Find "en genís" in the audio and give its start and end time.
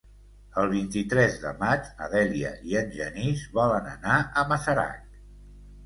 2.83-3.47